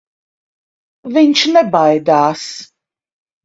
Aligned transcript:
Viņš 1.19 1.45
nebaidās. 1.59 2.51